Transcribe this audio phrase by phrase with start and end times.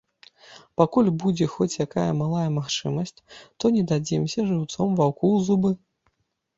[0.79, 3.15] Пакуль будзе хоць якая малая магчымасць,
[3.59, 5.69] то не дадзімся жыўцом ваўку ў зубы.